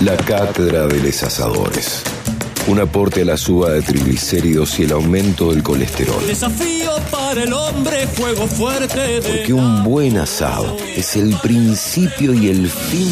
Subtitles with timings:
[0.00, 2.04] La cátedra de los asadores.
[2.68, 6.24] Un aporte a la suba de triglicéridos y el aumento del colesterol.
[6.24, 9.20] Desafío para el hombre, fuego fuerte.
[9.20, 13.10] Porque un buen asado es el principio y el fin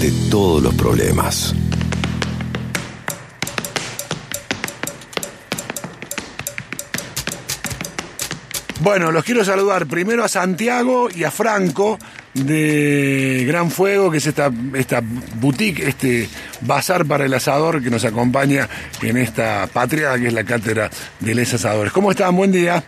[0.00, 1.54] de todos los problemas.
[8.80, 11.98] Bueno, los quiero saludar primero a Santiago y a Franco
[12.44, 15.02] de Gran Fuego, que es esta, esta
[15.36, 16.28] boutique, este
[16.60, 18.68] bazar para el asador que nos acompaña
[19.02, 20.90] en esta patria, que es la cátedra
[21.20, 21.92] de los asadores.
[21.92, 22.36] ¿Cómo están?
[22.36, 22.84] Buen día.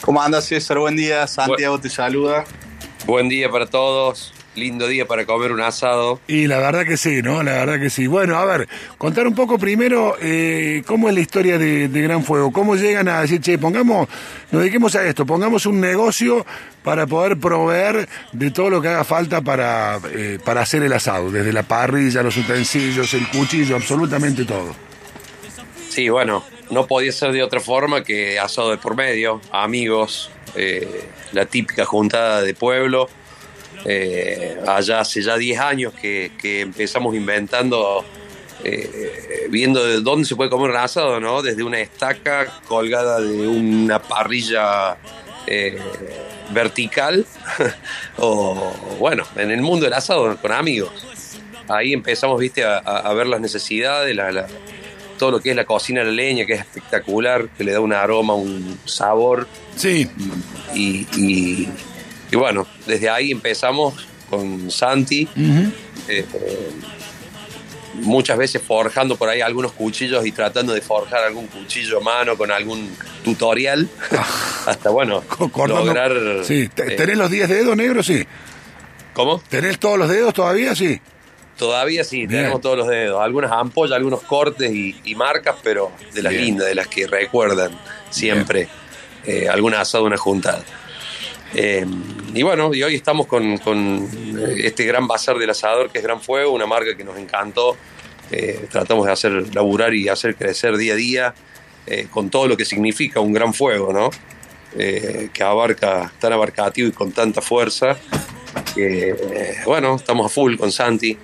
[0.00, 0.78] ¿Cómo andas, César?
[0.78, 1.26] Buen día.
[1.26, 2.44] Santiago te saluda.
[3.06, 4.32] Buen día para todos.
[4.56, 6.20] Lindo día para comer un asado.
[6.26, 7.42] Y la verdad que sí, ¿no?
[7.44, 8.08] La verdad que sí.
[8.08, 8.68] Bueno, a ver,
[8.98, 12.50] contar un poco primero eh, cómo es la historia de, de Gran Fuego.
[12.50, 14.08] ¿Cómo llegan a decir, che, pongamos,
[14.50, 16.44] nos dediquemos a esto, pongamos un negocio
[16.82, 21.30] para poder proveer de todo lo que haga falta para, eh, para hacer el asado?
[21.30, 24.74] Desde la parrilla, los utensilios, el cuchillo, absolutamente todo.
[25.90, 31.08] Sí, bueno, no podía ser de otra forma que asado de por medio, amigos, eh,
[31.30, 33.08] la típica juntada de pueblo.
[33.84, 38.04] Eh, allá hace ya 10 años que, que empezamos inventando,
[38.64, 41.40] eh, viendo de dónde se puede comer un asado, ¿no?
[41.42, 44.96] Desde una estaca colgada de una parrilla
[45.46, 45.78] eh,
[46.52, 47.24] vertical,
[48.18, 50.90] o bueno, en el mundo del asado con amigos.
[51.68, 54.46] Ahí empezamos, viste, a, a- ver las necesidades, la- la-
[55.18, 57.80] todo lo que es la cocina a la leña, que es espectacular, que le da
[57.80, 59.46] un aroma, un sabor.
[59.76, 60.08] Sí,
[60.74, 61.68] Y, y-
[62.30, 65.72] y bueno, desde ahí empezamos con Santi, eh,
[66.08, 66.24] eh,
[67.94, 72.36] muchas veces forjando por ahí algunos cuchillos y tratando de forjar algún cuchillo a mano
[72.36, 73.88] con algún tutorial,
[74.66, 76.12] hasta bueno, cortando- lograr...
[76.44, 78.06] Sí, ¿Te- eh, ¿tenés los 10 dedos negros?
[78.06, 78.24] Sí.
[79.12, 79.42] ¿Cómo?
[79.48, 80.74] ¿Tenés todos los dedos todavía?
[80.76, 81.00] Sí.
[81.56, 82.28] Todavía sí, Bien.
[82.42, 86.44] tenemos todos los dedos, algunas ampollas, algunos cortes y, y marcas, pero de las Bien.
[86.44, 87.72] lindas, de las que recuerdan
[88.08, 88.68] siempre
[89.26, 90.62] eh, algún asado, una juntada.
[91.52, 91.84] Eh,
[92.34, 94.08] y bueno, y hoy estamos con, con,
[94.38, 97.76] eh, este gran bazar del asador que es Gran Fuego, una marca que nos encantó.
[98.30, 101.34] Eh, tratamos de hacer laburar y hacer crecer día a día
[101.86, 104.10] eh, con todo lo que significa un gran fuego, ¿no?
[104.72, 107.96] Que abarca, tan abarcativo y con tanta fuerza.
[108.72, 111.18] Que, bueno, estamos a full con Santi.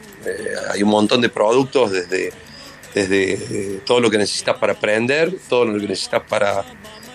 [0.73, 2.33] Hay un montón de productos desde,
[2.93, 6.65] desde todo lo que necesitas para aprender, todo lo que necesitas para,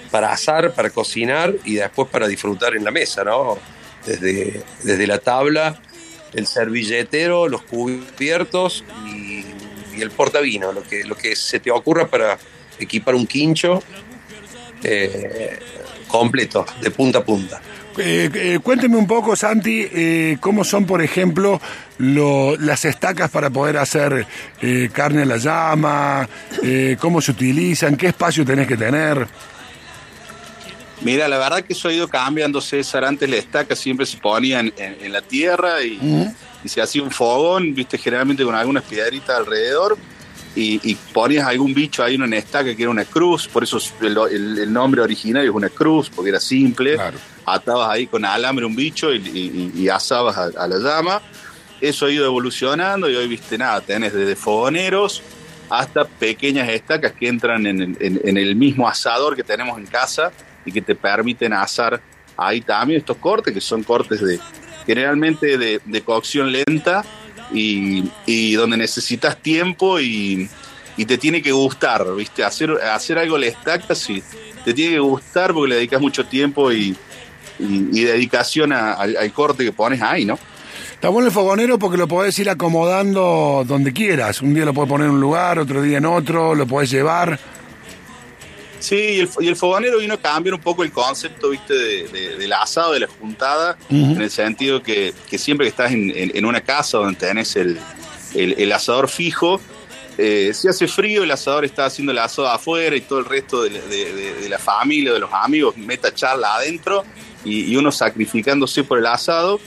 [0.10, 3.58] para asar, para cocinar y después para disfrutar en la mesa, ¿no?
[4.06, 5.80] Desde, desde la tabla,
[6.34, 9.44] el servilletero, los cubiertos y,
[9.96, 12.38] y el portavino, lo que, lo que se te ocurra para
[12.80, 13.84] equipar un quincho
[14.84, 15.60] eh,
[16.08, 17.62] completo, de punta a punta.
[17.98, 21.60] Eh, eh, cuénteme un poco, Santi, cómo son, por ejemplo,
[21.98, 24.26] lo- las estacas para poder hacer
[24.94, 26.28] carne a la llama,
[27.00, 29.28] cómo se utilizan, qué espacio tenés que tener.
[31.02, 33.04] Mira, la verdad que eso ha ido cambiando, César.
[33.06, 36.00] Antes la estaca siempre se ponía en, en- en la tierra y,
[36.64, 39.98] y se hacía un fogón, viste, generalmente con algunas piedritas alrededor.
[40.54, 43.80] Y, y ponías algún bicho ahí en una estaca que era una cruz, por eso
[44.02, 46.96] el, el- el nombre originario es una cruz, porque era simple.
[46.96, 47.18] Claro.
[47.46, 51.22] Atabas ahí con alambre un bicho y, asabas a, a la llama.
[51.80, 55.24] Eso ha ido evolucionando y hoy, viste, nada, tenés desde fogoneros
[55.70, 60.32] hasta pequeñas estacas que entran en en- en el mismo asador que tenemos en casa
[60.66, 62.02] y que te permiten asar
[62.38, 64.40] ahí también estos cortes, que son cortes de
[64.86, 67.04] generalmente de, de cocción lenta
[67.54, 70.50] y, y donde necesitas tiempo y,
[70.98, 72.44] y te tiene que gustar, ¿viste?
[72.44, 74.24] Hacer, hacer algo le estaca, sí,
[74.66, 76.96] te tiene que gustar porque le dedicas mucho tiempo y,
[77.60, 80.40] y- dedicación al, al corte que pones ahí, ¿no?
[80.94, 84.42] Está bueno el fogonero porque lo podés ir acomodando donde quieras.
[84.42, 87.40] Un día lo podés poner en un lugar, otro día en otro, lo podés llevar.
[88.82, 92.08] Sí, y el, y el fogonero vino a cambiar un poco el concepto, viste, de-
[92.10, 96.10] de- del asado, de la juntada, en el sentido que, que siempre que estás en,
[96.16, 97.80] en- en una casa donde tenés el,
[98.34, 99.62] el- el asador fijo,
[100.18, 103.64] eh, si hace frío, el asador está haciendo el asado afuera y todo el resto
[103.64, 107.06] de, la- de- de- de la familia, de los amigos, meta charla adentro
[107.46, 109.60] y, y uno sacrificándose por el asado.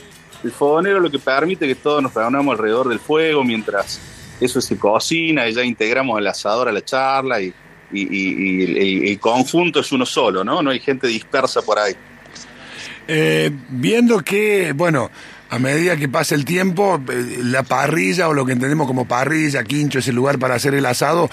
[0.43, 3.99] El fogonero lo que permite que todos nos reunamos alrededor del fuego mientras
[4.39, 7.53] eso se cocina y ya integramos el asador a la charla y,
[7.91, 10.61] y- y- el, el- el conjunto es uno solo, ¿no?
[10.61, 11.93] No hay gente dispersa por ahí.
[13.07, 15.11] Eh, viendo que, bueno,
[15.51, 19.63] a medida que pasa el tiempo, eh, la parrilla o lo que entendemos como parrilla,
[19.63, 21.29] quincho, ese lugar para hacer el asado,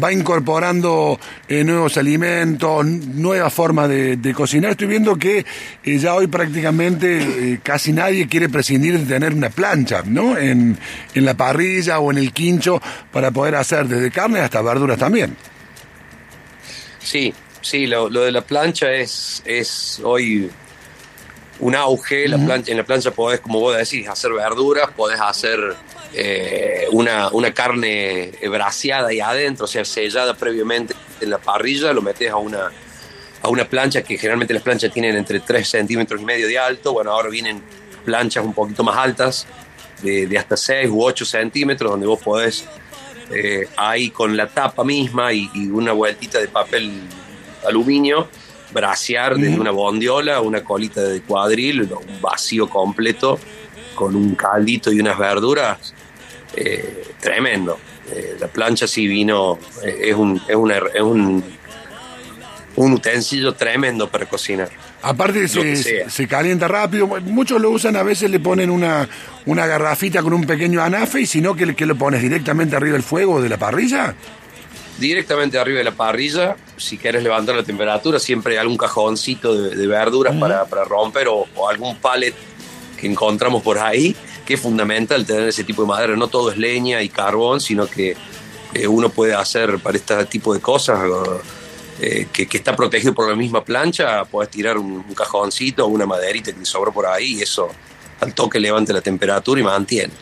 [0.00, 1.18] va incorporando
[1.48, 4.72] eh, nuevos alimentos, nuevas formas de, cocinar.
[4.72, 5.46] Estoy viendo que
[5.82, 10.36] eh, ya hoy prácticamente casi nadie quiere prescindir de tener una plancha, ¿no?
[10.36, 10.76] En,
[11.14, 15.34] en la parrilla o en el quincho para poder hacer desde carne hasta verduras también.
[17.04, 20.50] Sí, sí, lo, lo de la plancha es, es hoy
[21.60, 22.26] un auge.
[22.28, 25.76] la plancha, en la plancha podés, como vos decís, hacer verduras, podés hacer
[26.12, 32.02] eh, una, una, carne braseada ahí adentro, o sea, sellada previamente en la parrilla, lo
[32.02, 32.70] metes a una,
[33.42, 36.92] a una plancha que generalmente las planchas tienen entre 3 centímetros y medio de alto.
[36.92, 37.62] Bueno, ahora vienen
[38.04, 39.46] planchas un poquito más altas,
[40.02, 42.64] de, hasta 6 u 8 centímetros, donde vos podés
[43.30, 47.02] eh, ahí con la tapa misma y, y una vueltita de papel
[47.66, 48.28] aluminio
[48.74, 53.38] brasear desde una bondiola, una colita de cuadril, un vacío completo
[53.94, 55.94] con un caldito y unas verduras,
[56.56, 57.78] eh, tremendo.
[58.10, 60.56] Eh, la plancha sí vino, eh, es, un, es,
[60.94, 61.44] es un,
[62.76, 64.68] un utensilio tremendo para cocinar.
[65.04, 69.06] Aparte se, se, calienta rápido, muchos lo usan, a veces le ponen una,
[69.44, 72.94] una garrafita con un pequeño anafe y si no, que, que lo pones directamente arriba
[72.94, 74.14] del fuego de la parrilla
[74.98, 76.56] directamente arriba de la parrilla.
[76.76, 81.96] Si quieres levantar la temperatura, siempre hay algún cajoncito de, verduras para, romper o, algún
[81.96, 82.34] palet
[82.98, 84.14] que encontramos por ahí,
[84.46, 86.16] que es fundamental tener ese tipo de madera.
[86.16, 88.16] No todo es leña y carbón, sino que
[88.72, 91.00] eh, uno puede hacer para este tipo de cosas
[92.00, 96.52] eh, que, está protegido por la misma plancha, puedes tirar un, cajoncito o una maderita
[96.52, 97.68] que te sobró por ahí y eso
[98.20, 100.12] al toque levante la temperatura y mantiene.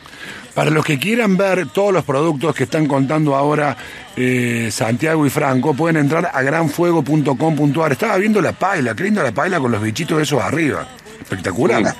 [0.55, 3.77] Para los que quieran ver todos los productos que están contando ahora
[4.17, 7.93] eh, Santiago y Franco, pueden entrar a granfuego.com.ar.
[7.93, 10.87] Estaba viendo la paila, qué linda la paila con los bichitos esos arriba.
[11.21, 11.95] Espectacular.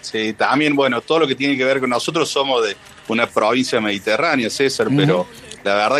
[0.00, 2.76] Sí, también, bueno, todo lo que tiene que ver con nosotros somos de
[3.08, 5.26] una provincia mediterránea, César, pero
[5.64, 5.98] la verdad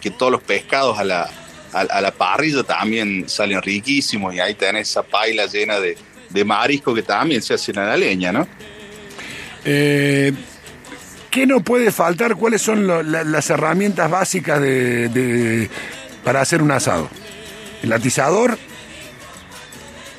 [0.00, 1.30] que, todos los pescados a la,
[1.72, 5.96] a, la parrilla también salen riquísimos y ahí tenés esa paila llena de,
[6.28, 8.46] de marisco que también se hacen a la leña, ¿no?
[9.64, 10.32] Eh,
[11.30, 12.34] ¿Qué no puede faltar?
[12.34, 15.70] ¿Cuáles son las herramientas básicas de,
[16.24, 17.08] para hacer un asado?
[17.82, 18.58] ¿El atizador?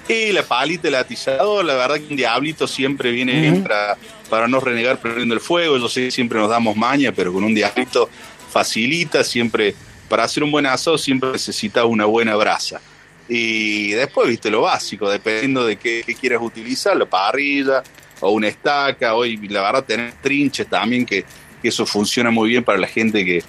[0.07, 3.97] Y la palita, el atizador, la verdad que un diablito siempre viene bien para,
[4.29, 5.77] para, no renegar prendiendo el fuego.
[5.77, 8.09] Yo sé siempre nos damos maña, pero con un diablito
[8.49, 9.75] facilita, siempre,
[10.11, 12.81] para hacer un buen asado siempre necesita una buena brasa.
[13.29, 17.81] Y después, viste, lo básico, dependiendo de qué, qué quieras utilizar, la parrilla,
[18.19, 21.23] o una estaca, hoy la verdad tener trinches también, que,
[21.63, 23.41] eso funciona muy bien para la gente que,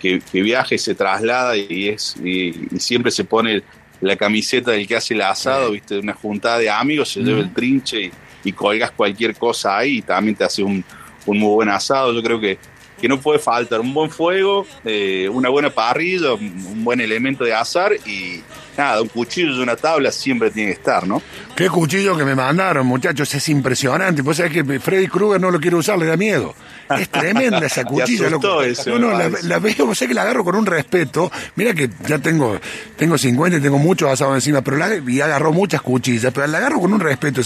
[0.00, 3.62] que, viaja y se traslada y, es, y, siempre se pone
[4.00, 7.54] la camiseta del que hace el asado, viste, una juntada de amigos, se lleva el
[7.54, 8.10] trinche
[8.42, 10.84] y, colgas cualquier cosa ahí y también te hace un,
[11.24, 12.12] un muy buen asado.
[12.12, 12.58] Yo creo que,
[13.04, 13.82] que no puede faltar.
[13.82, 18.40] Un buen fuego, eh, una buena parrilla, un buen elemento de asar y,
[18.76, 21.22] nada, un cuchillo y una tabla siempre tiene que estar, ¿no?
[21.54, 24.24] Qué cuchillo que me mandaron, muchachos, es impresionante.
[24.24, 26.54] Pues sabés que Freddy Krueger no lo quiere usar, le da miedo.
[26.98, 28.28] Es tremenda esa cuchilla.
[28.28, 28.60] loco.
[28.86, 29.12] no, no,
[29.42, 31.30] la, veo, sé que la agarro con un respeto.
[31.56, 32.58] Mira que ya tengo,
[32.96, 36.58] tengo 50 y tengo muchos asados encima, pero la, y agarró muchas cuchillas, pero la
[36.58, 37.40] agarro con un respeto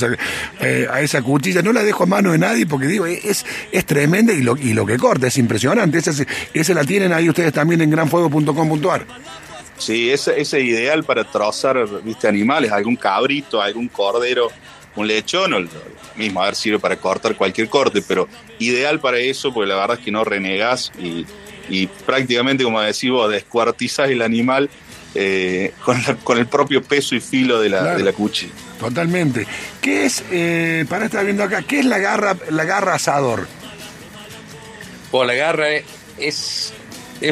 [0.60, 1.62] eh, a esa cuchilla.
[1.62, 4.72] No la dejo a mano de nadie porque digo, es, es tremenda y lo, y
[4.72, 5.98] lo que corta es impresionante.
[5.98, 6.12] Esa,
[6.54, 9.06] esa la tienen ahí ustedes también en granfuego.com.ar.
[9.78, 14.50] Sí, ese, es ideal para trozar ¿viste, animales, algún cabrito, algún cordero,
[14.96, 15.68] un lechón, o
[16.16, 18.28] mismo, a ver, sirve para cortar cualquier corte, pero
[18.58, 23.30] ideal para eso, porque la verdad es que no renegas y, prácticamente, como decís vos,
[23.30, 24.68] descuartizás el animal
[25.14, 25.72] eh,
[26.24, 28.52] con, el propio peso y filo de la, de la cuchilla.
[28.80, 29.46] Totalmente.
[29.80, 33.46] ¿Qué es, eh, para estar viendo acá, qué es la garra, la garra asador?
[35.12, 35.84] Bueno, la garra es
[36.18, 36.72] es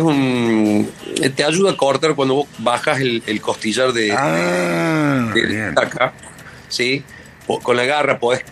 [0.01, 0.91] un.
[1.35, 5.33] Te ayuda a cortar cuando vos bajas el, costillar de, ah,
[5.77, 6.13] acá.
[6.69, 7.05] ¿sí?
[7.47, 8.45] Con la garra podés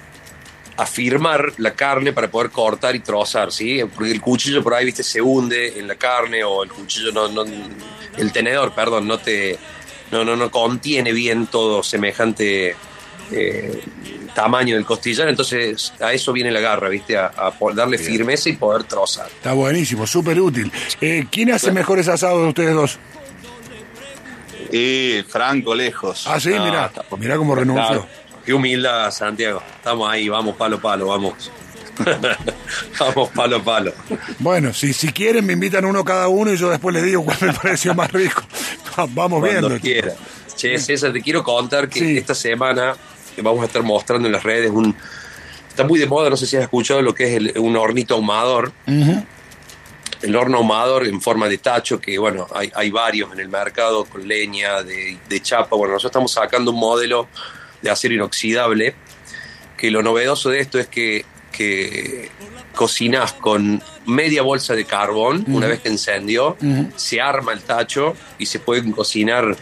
[0.76, 3.80] afirmar la carne para poder cortar y trozar, ¿sí?
[3.94, 7.28] Porque el cuchillo por ahí, viste, se hunde en la carne o el cuchillo no,
[7.28, 7.44] no
[8.16, 9.58] el tenedor, perdón, no te
[10.10, 12.76] no, no, no contiene bien todo semejante
[13.30, 13.82] eh,
[14.34, 17.16] tamaño del costillar, entonces a eso viene la garra, ¿viste?
[17.16, 19.26] A, darle firmeza y poder trozar.
[19.28, 20.70] Está buenísimo, súper útil.
[21.00, 22.98] Eh, ¿Quién hace mejores asados de ustedes dos?
[25.28, 26.26] Franco, lejos.
[26.26, 28.06] Ah, sí, mira, mira cómo renunció.
[28.44, 29.62] Qué humildad, Santiago.
[29.76, 31.50] Estamos ahí, vamos palo palo, vamos.
[32.98, 33.92] vamos palo palo.
[34.40, 37.38] Bueno, si, si quieren me invitan uno cada uno y yo después les digo cuál
[37.40, 38.42] me pareció más rico.
[38.96, 39.80] vamos Cuando viendo.
[39.80, 40.14] quiera.
[40.56, 42.96] Che, César, te quiero contar que esta semana
[43.42, 44.94] vamos a estar mostrando en las redes un,
[45.68, 48.14] está muy de moda, no sé si has escuchado lo que es el- un hornito
[48.14, 48.72] ahumador.
[50.22, 54.06] El horno ahumador en forma de tacho, que bueno, hay, hay varios en el mercado
[54.06, 55.76] con leña, de, de chapa.
[55.76, 57.28] Bueno, nosotros estamos sacando un modelo
[57.82, 58.94] de acero inoxidable,
[59.76, 62.30] que lo novedoso de esto es que, que
[62.74, 66.56] cocinás con media bolsa de carbón, una vez que encendió,
[66.96, 69.54] se arma el tacho y se pueden cocinar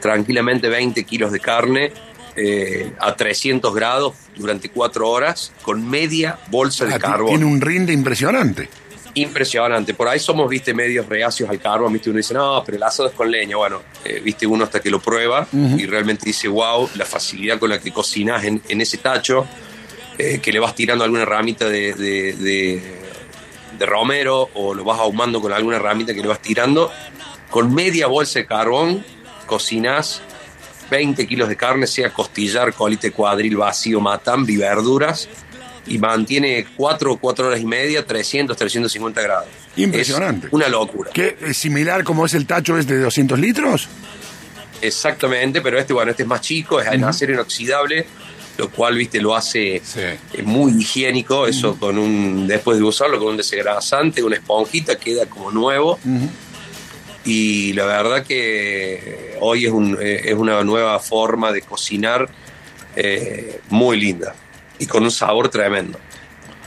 [0.00, 1.92] tranquilamente 20 kilos de carne
[2.36, 7.28] eh, a 300 grados durante 4 horas con media bolsa de Ah, carbón.
[7.28, 8.68] Tiene un rinde impresionante.
[9.16, 9.94] Impresionante.
[9.94, 13.08] Por ahí somos, viste, medios reacios al carbón, viste, uno dice, no, pero el asado
[13.08, 13.56] es con leña.
[13.56, 17.70] Bueno, eh, viste uno hasta que lo prueba y realmente dice, wow, la facilidad con
[17.70, 19.46] la que cocinas en, en ese tacho,
[20.18, 23.04] eh, que le vas tirando alguna ramita de, de- de-
[23.78, 26.90] de romero o lo vas ahumando con alguna ramita que le vas tirando.
[27.50, 29.04] Con media bolsa de carbón
[29.46, 30.22] cocinas
[30.90, 34.00] 20 kilos de carne, sea costillar, colite cuadril, vacío,
[34.46, 35.28] y verduras,
[35.86, 39.48] y mantiene 4 o 4 horas y media, 300, 350 grados.
[39.76, 40.46] Impresionante.
[40.46, 41.10] Es una locura.
[41.12, 43.88] ¿Qué es similar como es el tacho es de 200 litros?
[44.80, 48.06] Exactamente, pero este, bueno, este es más chico, es en acero inoxidable,
[48.58, 50.00] lo cual, viste, lo hace Sí.
[50.00, 55.26] eh, muy higiénico, eso con un, después de usarlo, con un desengrasante, una esponjita, queda
[55.26, 55.98] como nuevo.
[57.24, 62.28] Y la verdad que hoy es, un, eh, es una nueva forma de cocinar
[62.96, 64.34] eh, muy linda
[64.78, 65.98] y con un sabor tremendo.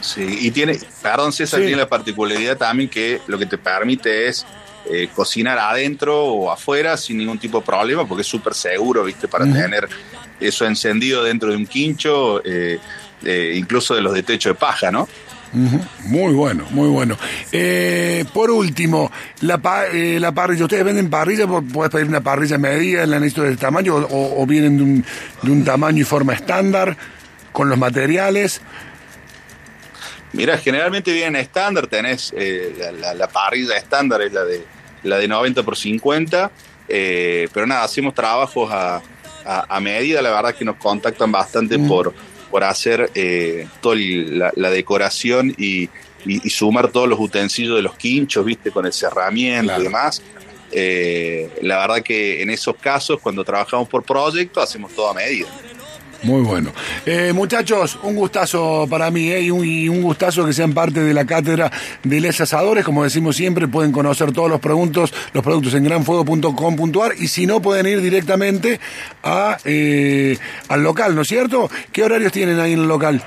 [0.01, 1.65] Sí, y tiene, perdón César, Sí.
[1.67, 4.45] tiene la particularidad también que lo que te permite es
[4.89, 9.27] eh, cocinar adentro o afuera sin ningún tipo de problema, porque es súper seguro, ¿viste?
[9.27, 9.87] Para tener
[10.39, 12.79] eso encendido dentro de un quincho, eh,
[13.25, 15.09] eh, incluso de los de techo de paja, ¿no?
[15.53, 17.17] Muy bueno, muy bueno.
[17.51, 19.11] Eh, por último,
[19.41, 20.63] la, pa- eh, la parrilla.
[20.65, 21.45] ¿Ustedes venden parrilla?
[21.47, 23.05] ¿Puedes pedir una parrilla medida?
[23.05, 23.95] ¿La necesito de tamaño?
[23.95, 25.05] ¿O, vienen de un,
[25.41, 26.95] de un tamaño y forma estándar?
[27.51, 28.61] ¿Con los materiales?
[30.33, 34.63] Mira, generalmente viene estándar, tenés eh, la, la- la parrilla estándar, es la de,
[35.03, 36.51] la de 90 por 50,
[36.89, 38.97] eh, pero nada, hacemos trabajos a,
[39.45, 42.13] a- a medida, la verdad que nos contactan bastante por,
[42.57, 45.83] por hacer eh, toda la, la decoración y,
[46.25, 49.81] y- y sumar todos los utensilios de los quinchos, viste, con el cerramiento Claro.
[49.81, 50.23] y demás.
[50.71, 55.47] Eh, la verdad que en esos casos, cuando trabajamos por proyecto, hacemos todo a medida.
[56.23, 56.73] Muy bueno.
[57.05, 61.25] Eh, muchachos, un gustazo para mí eh, y, un, gustazo que sean parte de la
[61.25, 61.71] cátedra
[62.03, 62.83] de Les Asadores.
[62.83, 67.61] Como decimos siempre, pueden conocer todos los productos, los productos en granfuego.com.ar y si no,
[67.61, 68.79] pueden ir directamente
[69.23, 70.37] a, eh,
[70.69, 71.69] al local, ¿no es cierto?
[71.91, 73.23] ¿Qué horarios tienen ahí en el local?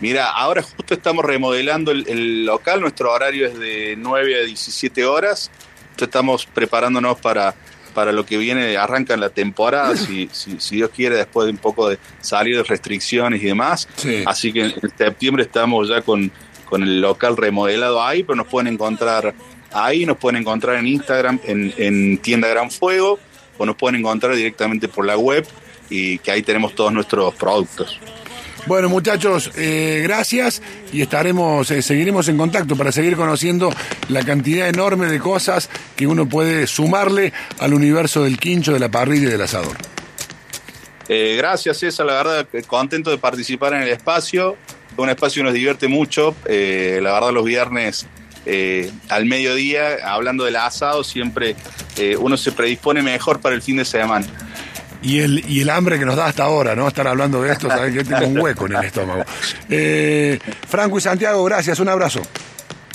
[0.00, 5.50] Mira, ahora justo estamos remodelando el, local, nuestro horario es de 9 a 17 horas,
[5.98, 7.54] estamos preparándonos para,
[7.90, 11.58] para lo que viene, arranca la temporada, si, si, si Dios quiere, después de un
[11.58, 13.88] poco de salir de restricciones y demás.
[13.96, 14.22] Sí.
[14.26, 16.30] Así que en, en septiembre estamos ya con,
[16.64, 19.34] con el local remodelado ahí, pero nos pueden encontrar
[19.72, 23.18] ahí, nos pueden encontrar en Instagram, en, en Tienda Gran Fuego,
[23.58, 25.46] o nos pueden encontrar directamente por la web
[25.90, 27.98] y que ahí tenemos todos nuestros productos.
[28.66, 30.62] Bueno, muchachos, eh, gracias
[30.92, 33.72] y estaremos, eh, seguiremos en contacto para seguir conociendo
[34.08, 38.90] la cantidad enorme de cosas que uno puede sumarle al universo del quincho, de la
[38.90, 39.76] parrilla y del asador.
[41.08, 42.06] Eh, gracias, César.
[42.06, 44.56] La verdad, contento de participar en el espacio.
[44.92, 46.36] Es un espacio que nos divierte mucho.
[46.44, 48.06] La verdad, los viernes
[49.08, 51.56] al mediodía, hablando del asado, siempre
[52.18, 54.26] uno se predispone mejor para el fin de semana.
[55.02, 56.86] Y el, y el hambre que nos da hasta ahora, ¿no?
[56.86, 59.24] Estar hablando de esto, sabes que tengo un hueco en el estómago.
[59.68, 60.38] Eh,
[60.68, 62.20] Franco y Santiago, gracias, un abrazo.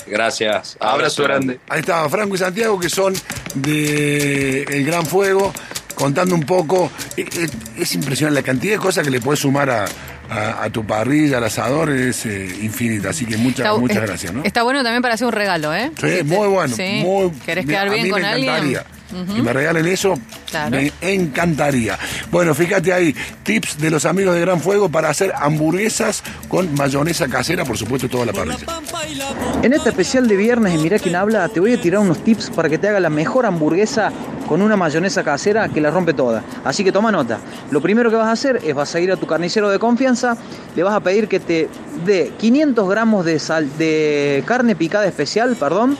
[0.06, 0.76] Gracias.
[0.78, 1.58] Abrazo grande.
[1.68, 3.12] Ahí está, Franco y Santiago, que son
[3.54, 5.52] de El Gran Fuego,
[5.96, 6.90] contando un poco.
[7.16, 7.48] Eh, eh,
[7.78, 9.84] Es impresionante la cantidad de cosas que le puedes sumar a,
[10.30, 13.10] a- a tu parrilla, al asador, es eh, infinita.
[13.10, 14.44] Así que muchas, Está- muchas gracias, ¿no?
[14.44, 15.90] Está bueno también para hacer un regalo, ¿eh?
[16.00, 16.74] Sí, muy bueno.
[16.76, 17.00] Sí.
[17.02, 18.48] Muy, ¿Querés me- quedar a bien mí con me alguien?
[18.50, 18.84] encantaría.
[19.08, 20.14] Que me regalen eso,
[20.50, 20.70] Claro.
[20.76, 21.98] me encantaría.
[22.30, 27.28] Bueno, fíjate ahí, tips de los amigos de Gran Fuego para hacer hamburguesas con mayonesa
[27.28, 28.56] casera, por supuesto, toda la parrilla.
[29.62, 32.50] En este especial de viernes en Mirá quién habla, te voy a tirar unos tips
[32.50, 34.12] para que te haga la mejor hamburguesa
[34.48, 36.42] con una mayonesa casera que la rompe toda.
[36.64, 37.38] Así que toma nota.
[37.70, 40.36] Lo primero que vas a hacer es vas a ir a tu carnicero de confianza,
[40.76, 41.68] le vas a pedir que te
[42.04, 45.96] dé 500 gramos de, sal, de carne picada especial, perdón,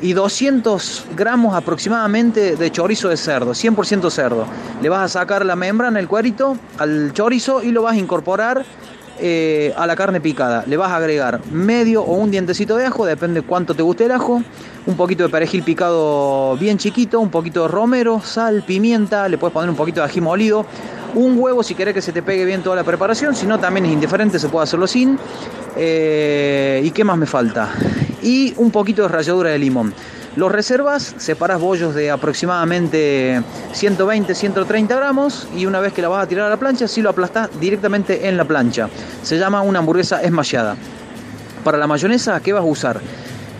[0.00, 4.46] y 200 gramos aproximadamente de chorizo de cerdo, 100% cerdo.
[4.80, 8.64] Le vas a sacar la membrana, el cuerito, al chorizo y lo vas a incorporar
[9.20, 10.62] eh, a la carne picada.
[10.66, 14.12] Le vas a agregar medio o un dientecito de ajo, depende cuánto te guste el
[14.12, 14.42] ajo.
[14.86, 19.52] Un poquito de perejil picado bien chiquito, un poquito de romero, sal, pimienta, le puedes
[19.52, 20.64] poner un poquito de ají molido,
[21.14, 23.86] Un huevo si querés que se te pegue bien toda la preparación, si no también
[23.86, 25.18] es indiferente, se puede hacerlo sin.
[25.76, 27.70] Eh, ¿Y qué más me falta?
[28.28, 29.94] Y un poquito de ralladura de limón.
[30.36, 33.42] Los reservas, separas bollos de aproximadamente
[33.72, 37.00] 120, 130 gramos y una vez que la vas a tirar a la plancha, si
[37.00, 38.90] lo aplastás directamente en la plancha.
[39.22, 40.76] Se llama una hamburguesa esmallada.
[41.64, 43.00] Para la mayonesa, ¿qué vas a usar?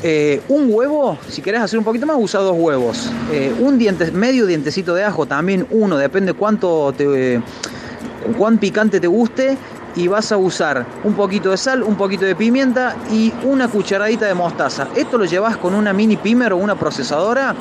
[0.03, 3.11] Eh, un huevo, si querés hacer un poquito más, usa dos huevos.
[3.33, 7.41] Eh, un diente, medio dientecito de ajo, también uno, depende cuánto te,
[8.37, 9.57] cuán picante te guste
[9.99, 14.27] y vas a usar un poquito de sal, un poquito de pimienta y una cucharadita
[14.27, 14.87] de mostaza.
[14.95, 17.55] Esto lo llevas con una mini pimer o una procesadora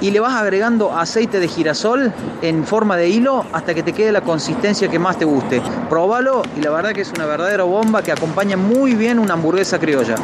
[0.00, 4.10] y le vas agregando aceite de girasol en forma de hilo hasta que te quede
[4.10, 5.62] la consistencia que más te guste.
[5.88, 9.78] Próbalo y la verdad que es una verdadera bomba que acompaña muy bien una hamburguesa
[9.78, 10.16] criolla.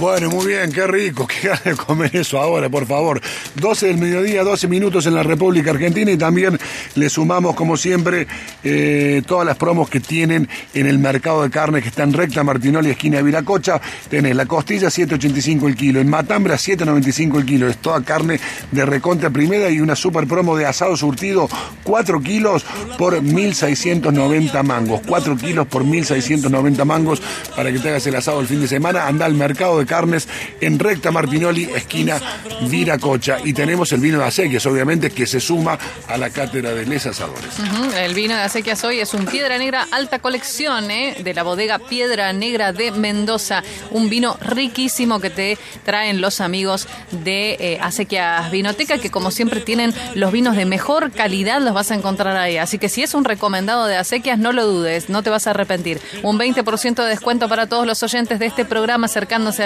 [0.00, 3.20] Bueno, muy bien, qué rico, qué ganas de comer eso ahora, por favor.
[3.56, 6.56] 12 del mediodía, 12 minutos en la República Argentina y también
[6.94, 8.28] le sumamos, como siempre,
[8.62, 12.44] eh, todas las promos que tienen en el mercado de carne que está en recta
[12.44, 13.80] Martinoli, esquina Viracocha.
[14.08, 17.66] Tenés la costilla 7.85 el kilo, en Matambra 7.95 el kilo.
[17.66, 18.38] Es toda carne
[18.70, 21.48] de recontra primera y una super promo de asado surtido
[21.82, 22.64] 4 kilos
[22.96, 25.00] por 1.690 mangos.
[25.08, 27.20] 4 kilos por 1.690 mangos
[27.56, 29.08] para que te hagas el asado el fin de semana.
[29.08, 30.28] Anda al mercado de carnes
[30.60, 32.20] en recta Martinoli, esquina
[32.68, 33.38] Viracocha.
[33.44, 35.76] Y tenemos el vino de acequias, obviamente, que se suma
[36.06, 37.50] a la cátedra de les asadores.
[37.96, 41.16] El vino de acequias hoy es un Piedra Negra alta colección ¿eh?
[41.22, 43.62] de la bodega Piedra Negra de Mendoza.
[43.90, 49.60] Un vino riquísimo que te traen los amigos de eh, Acequias Vinoteca, que como siempre
[49.60, 52.58] tienen los vinos de mejor calidad, los vas a encontrar ahí.
[52.58, 55.50] Así que si es un recomendado de Acequias, no lo dudes, no te vas a
[55.50, 56.00] arrepentir.
[56.22, 59.62] Un 20% de descuento para todos los oyentes de este programa acercándose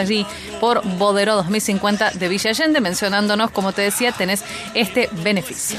[0.61, 5.79] por Bodero 2050 de Villa Allende, mencionándonos, como te decía, tenés este beneficio.